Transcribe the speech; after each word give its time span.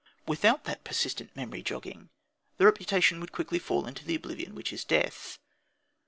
Without 0.25 0.63
that 0.63 0.83
persistent 0.83 1.35
memory 1.35 1.61
jogging 1.61 2.09
the 2.57 2.65
reputation 2.65 3.19
would 3.19 3.31
quickly 3.31 3.59
fall 3.59 3.85
into 3.85 4.03
the 4.03 4.15
oblivion 4.15 4.55
which 4.55 4.73
is 4.73 4.83
death. 4.83 5.37